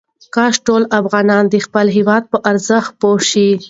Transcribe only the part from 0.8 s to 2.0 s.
افغانان د خپل